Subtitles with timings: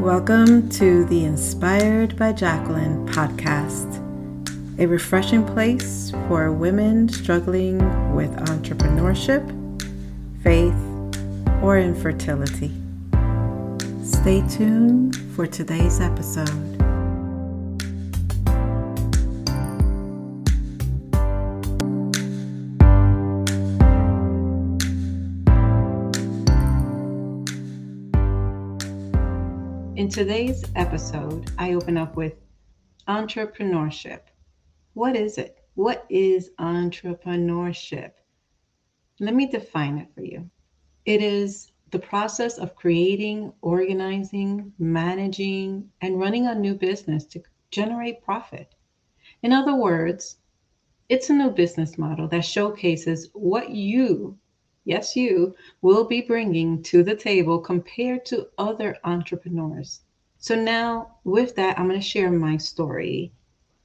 [0.00, 3.98] Welcome to the Inspired by Jacqueline podcast,
[4.78, 7.76] a refreshing place for women struggling
[8.14, 9.44] with entrepreneurship,
[10.42, 10.72] faith,
[11.62, 12.72] or infertility.
[14.02, 16.79] Stay tuned for today's episode.
[30.00, 32.32] In today's episode, I open up with
[33.06, 34.20] entrepreneurship.
[34.94, 35.58] What is it?
[35.74, 38.12] What is entrepreneurship?
[39.18, 40.48] Let me define it for you.
[41.04, 48.22] It is the process of creating, organizing, managing, and running a new business to generate
[48.22, 48.74] profit.
[49.42, 50.38] In other words,
[51.10, 54.38] it's a new business model that showcases what you
[54.90, 60.00] yes, you will be bringing to the table compared to other entrepreneurs.
[60.38, 63.32] So, now with that, I'm going to share my story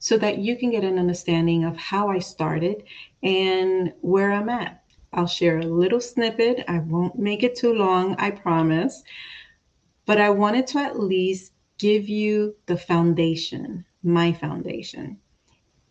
[0.00, 2.82] so that you can get an understanding of how I started
[3.22, 4.82] and where I'm at.
[5.12, 6.64] I'll share a little snippet.
[6.66, 9.02] I won't make it too long, I promise.
[10.06, 15.18] But I wanted to at least give you the foundation, my foundation.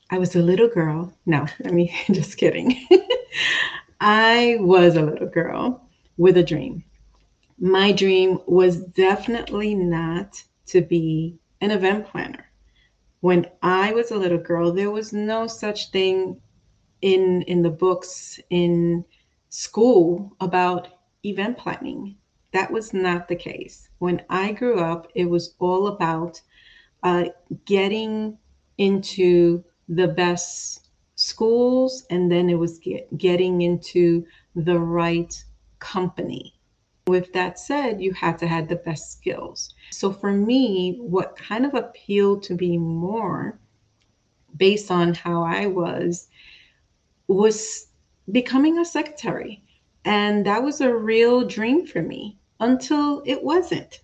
[0.10, 1.14] I was a little girl.
[1.26, 2.86] No, I mean, just kidding.
[4.00, 6.84] I was a little girl with a dream.
[7.60, 12.46] My dream was definitely not to be an event planner.
[13.22, 16.42] When I was a little girl, there was no such thing
[17.02, 19.06] in in the books in
[19.50, 20.88] school about
[21.24, 22.16] event planning.
[22.52, 23.90] That was not the case.
[24.00, 26.42] When I grew up, it was all about
[27.04, 27.26] uh,
[27.66, 28.38] getting
[28.78, 30.85] into the best
[31.16, 35.44] schools, and then it was get, getting into the right
[35.80, 36.54] company.
[37.08, 39.76] With that said, you had to have the best skills.
[39.92, 43.60] So for me, what kind of appealed to me more
[44.58, 46.28] based on how I was
[47.28, 47.88] was
[48.32, 49.64] becoming a secretary.
[50.04, 54.02] And that was a real dream for me until it wasn't.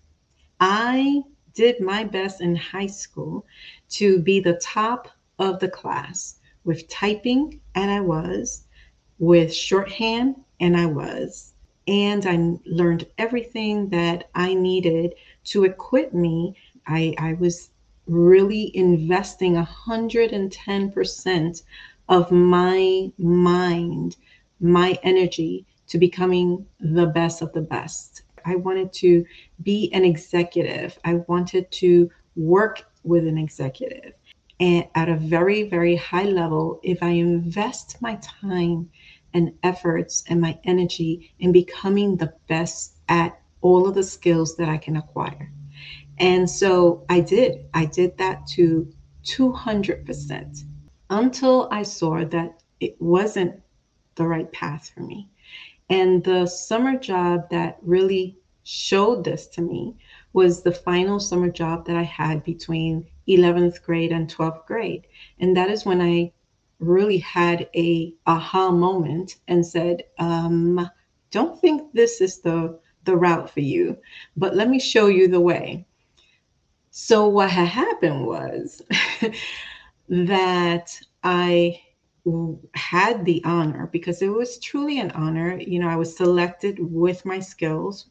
[0.60, 1.22] I
[1.54, 3.46] did my best in high school
[3.90, 5.08] to be the top
[5.38, 8.64] of the class with typing, and I was,
[9.18, 11.52] with shorthand, and I was.
[11.88, 15.14] And I learned everything that I needed
[15.44, 16.56] to equip me.
[16.86, 17.70] I, I was
[18.06, 21.62] really investing 110%
[22.08, 24.16] of my mind,
[24.60, 28.22] my energy to becoming the best of the best.
[28.44, 29.24] I wanted to
[29.62, 30.98] be an executive.
[31.04, 34.14] I wanted to work with an executive
[34.62, 38.88] and at a very, very high level if I invest my time
[39.34, 44.68] and efforts and my energy in becoming the best at all of the skills that
[44.68, 45.50] I can acquire.
[46.18, 47.64] And so I did.
[47.74, 48.86] I did that to
[49.24, 50.62] 200%
[51.10, 53.60] until I saw that it wasn't
[54.14, 55.28] the right path for me.
[55.90, 59.96] And the summer job that really showed this to me
[60.32, 65.06] was the final summer job that I had between 11th grade and 12th grade.
[65.40, 66.32] And that is when I
[66.78, 70.88] really had a aha moment and said, um,
[71.30, 73.96] don't think this is the, the route for you,
[74.36, 75.86] but let me show you the way.
[76.90, 78.82] So what had happened was
[80.08, 81.80] that I
[82.74, 85.58] had the honor because it was truly an honor.
[85.58, 88.06] You know, I was selected with my skills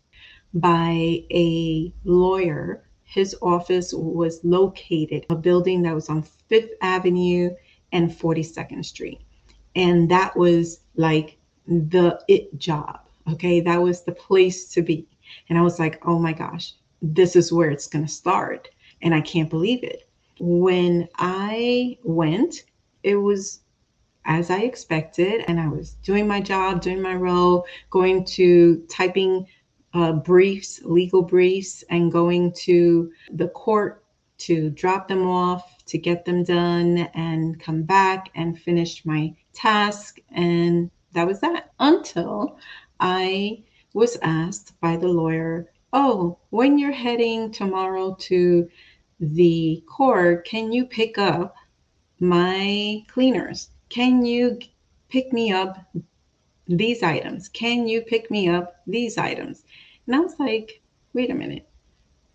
[0.53, 7.49] by a lawyer his office was located a building that was on Fifth Avenue
[7.91, 9.19] and 42nd Street.
[9.75, 13.01] And that was like the it job.
[13.29, 13.59] Okay.
[13.59, 15.09] That was the place to be.
[15.49, 18.69] And I was like, oh my gosh, this is where it's going to start.
[19.01, 20.07] And I can't believe it.
[20.39, 22.63] When I went,
[23.03, 23.59] it was
[24.23, 25.43] as I expected.
[25.49, 29.47] And I was doing my job, doing my role, going to typing
[29.93, 34.03] uh, briefs, legal briefs, and going to the court
[34.37, 40.19] to drop them off, to get them done, and come back and finish my task.
[40.31, 42.57] And that was that until
[42.99, 43.63] I
[43.93, 48.69] was asked by the lawyer, Oh, when you're heading tomorrow to
[49.19, 51.55] the court, can you pick up
[52.19, 53.69] my cleaners?
[53.89, 54.57] Can you
[55.09, 55.85] pick me up
[56.67, 57.49] these items?
[57.49, 59.65] Can you pick me up these items?
[60.11, 60.81] And I was like,
[61.13, 61.69] wait a minute.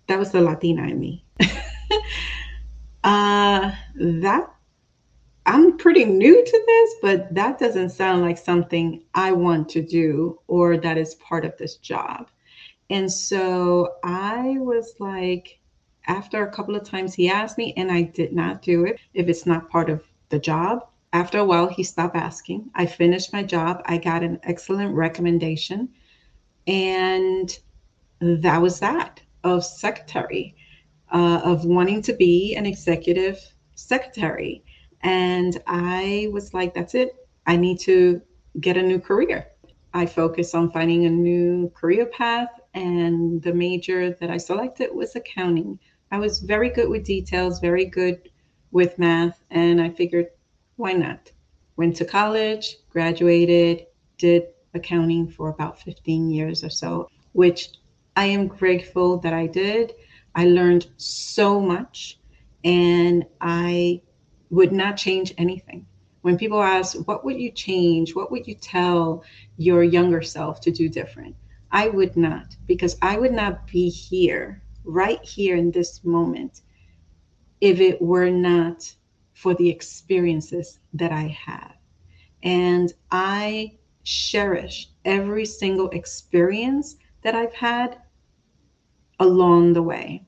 [0.06, 1.26] That was the Latina in me.
[3.04, 4.50] uh, that
[5.44, 10.40] I'm pretty new to this, but that doesn't sound like something I want to do
[10.46, 12.30] or that is part of this job.
[12.88, 15.60] And so I was like,
[16.06, 19.28] after a couple of times he asked me and I did not do it if
[19.28, 20.86] it's not part of the job.
[21.12, 22.70] After a while, he stopped asking.
[22.74, 23.82] I finished my job.
[23.84, 25.90] I got an excellent recommendation.
[26.66, 27.54] And
[28.20, 30.56] that was that of secretary,
[31.12, 33.38] uh, of wanting to be an executive
[33.74, 34.64] secretary.
[35.02, 37.14] And I was like, that's it.
[37.46, 38.20] I need to
[38.60, 39.46] get a new career.
[39.94, 45.16] I focused on finding a new career path, and the major that I selected was
[45.16, 45.78] accounting.
[46.10, 48.28] I was very good with details, very good
[48.72, 50.26] with math, and I figured,
[50.76, 51.30] why not?
[51.76, 53.86] Went to college, graduated,
[54.18, 57.70] did accounting for about 15 years or so, which
[58.16, 59.94] I am grateful that I did.
[60.34, 62.18] I learned so much,
[62.64, 64.00] and I
[64.50, 65.86] would not change anything.
[66.22, 68.14] When people ask, what would you change?
[68.14, 69.22] What would you tell
[69.58, 71.36] your younger self to do different?
[71.70, 76.62] I would not, because I would not be here, right here in this moment,
[77.60, 78.94] if it were not
[79.34, 81.74] for the experiences that I have.
[82.42, 87.98] And I cherish every single experience that I've had
[89.18, 90.24] along the way.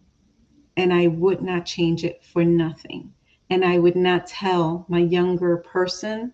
[0.76, 3.12] And I would not change it for nothing.
[3.50, 6.32] And I would not tell my younger person,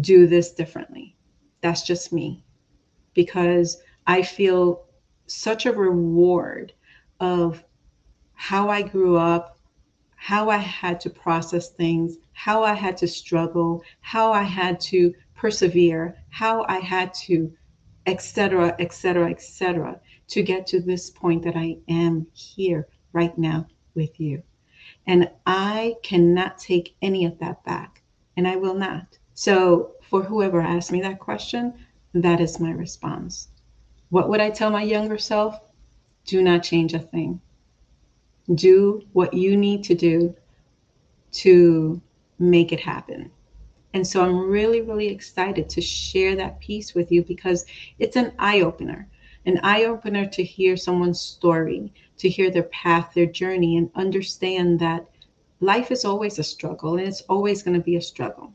[0.00, 1.16] do this differently.
[1.60, 2.44] That's just me.
[3.14, 4.84] Because I feel
[5.26, 6.72] such a reward
[7.20, 7.62] of
[8.34, 9.58] how I grew up,
[10.16, 15.12] how I had to process things, how I had to struggle, how I had to
[15.34, 17.52] persevere, how I had to,
[18.06, 24.18] etc., etc., etc., to get to this point that I am here right now with
[24.20, 24.42] you.
[25.06, 28.02] And I cannot take any of that back,
[28.36, 29.18] and I will not.
[29.34, 31.74] So, for whoever asked me that question,
[32.14, 33.48] that is my response.
[34.10, 35.58] What would I tell my younger self?
[36.26, 37.40] Do not change a thing.
[38.54, 40.34] Do what you need to do
[41.32, 42.00] to
[42.38, 43.30] make it happen.
[43.94, 47.66] And so I'm really, really excited to share that piece with you because
[47.98, 49.08] it's an eye opener,
[49.44, 54.78] an eye opener to hear someone's story, to hear their path, their journey, and understand
[54.78, 55.06] that
[55.60, 58.52] life is always a struggle and it's always going to be a struggle.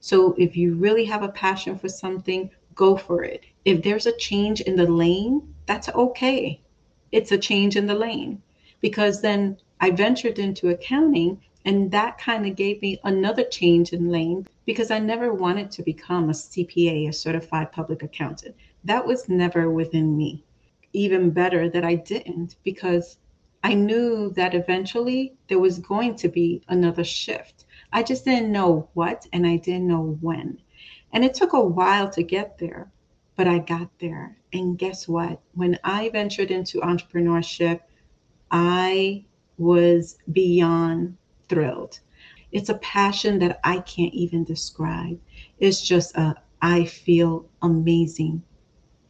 [0.00, 3.42] So if you really have a passion for something, go for it.
[3.64, 6.60] If there's a change in the lane, that's okay.
[7.12, 8.42] It's a change in the lane
[8.80, 14.10] because then I ventured into accounting and that kind of gave me another change in
[14.10, 18.56] lane because I never wanted to become a CPA, a certified public accountant.
[18.84, 20.44] That was never within me
[20.92, 23.16] even better that I didn't because
[23.64, 27.64] I knew that eventually there was going to be another shift.
[27.92, 30.58] I just didn't know what and I didn't know when.
[31.12, 32.90] And it took a while to get there,
[33.36, 34.36] but I got there.
[34.52, 35.40] And guess what?
[35.54, 37.80] When I ventured into entrepreneurship,
[38.50, 39.24] I
[39.58, 41.16] was beyond
[41.48, 42.00] thrilled.
[42.50, 45.18] It's a passion that I can't even describe.
[45.58, 48.42] It's just a I feel amazing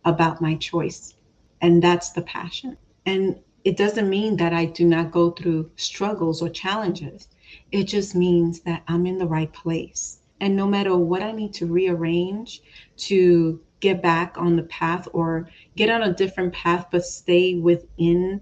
[0.05, 1.15] about my choice
[1.63, 2.77] and that's the passion.
[3.07, 7.29] And it doesn't mean that I do not go through struggles or challenges.
[7.71, 10.19] It just means that I'm in the right place.
[10.41, 12.63] And no matter what I need to rearrange
[13.09, 18.41] to get back on the path or get on a different path, but stay within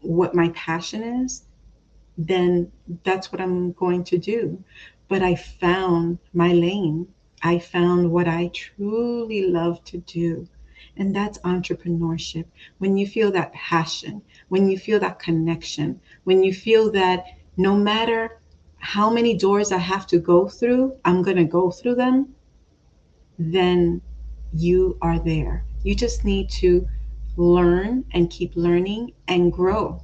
[0.00, 1.44] what my passion is,
[2.16, 4.62] then that's what I'm going to do.
[5.08, 7.08] But I found my lane.
[7.42, 10.48] I found what I truly love to do.
[10.96, 12.44] And that's entrepreneurship.
[12.78, 17.24] When you feel that passion, when you feel that connection, when you feel that
[17.56, 18.38] no matter
[18.78, 22.34] how many doors I have to go through, I'm going to go through them,
[23.38, 24.02] then
[24.52, 25.64] you are there.
[25.82, 26.86] You just need to
[27.36, 30.00] learn and keep learning and grow.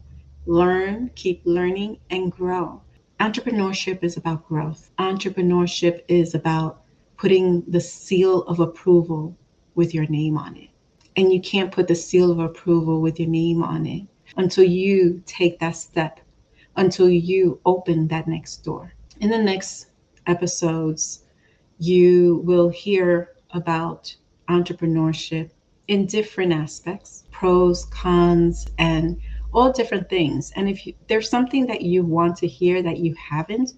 [0.47, 2.83] Learn, keep learning, and grow.
[3.21, 4.91] Entrepreneurship is about growth.
[4.99, 6.83] Entrepreneurship is about
[7.17, 9.37] putting the seal of approval
[9.75, 10.70] with your name on it
[11.17, 15.23] and you can't put the seal of approval with your name on it until you
[15.27, 16.21] take that step,
[16.77, 18.93] until you open that next door.
[19.21, 19.89] In the next
[20.27, 21.25] episodes,
[21.79, 24.15] you will hear about
[24.49, 25.51] entrepreneurship
[25.89, 29.21] in different aspects pros, cons, and
[29.53, 30.53] all different things.
[30.55, 33.73] And if you, there's something that you want to hear that you haven't,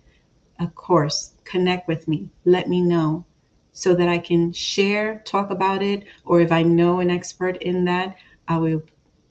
[0.61, 2.29] of course, connect with me.
[2.45, 3.25] Let me know
[3.73, 7.85] so that I can share, talk about it, or if I know an expert in
[7.87, 8.17] that,
[8.49, 8.83] I will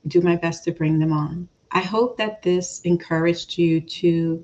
[0.07, 1.48] do my best to bring them on.
[1.71, 4.43] I hope that this encouraged you to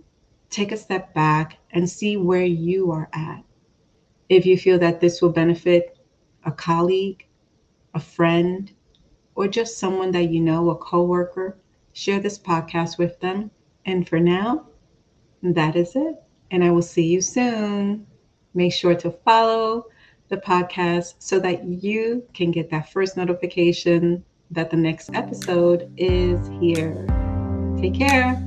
[0.49, 3.43] take a step back and see where you are at.
[4.29, 5.97] If you feel that this will benefit
[6.45, 7.25] a colleague,
[7.93, 8.71] a friend,
[9.35, 11.57] or just someone that you know, a coworker,
[11.93, 13.51] share this podcast with them.
[13.85, 14.67] And for now,
[15.41, 16.15] that is it.
[16.51, 18.07] And I will see you soon.
[18.57, 19.85] Make sure to follow
[20.29, 26.39] the podcast so that you can get that first notification that the next episode is
[26.59, 27.05] here.
[27.79, 28.46] Take care.